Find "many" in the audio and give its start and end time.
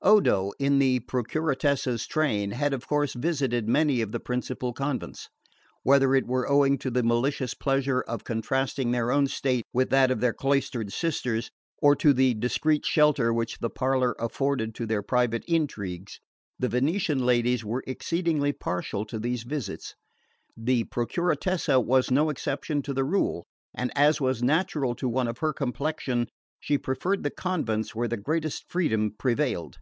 3.68-4.00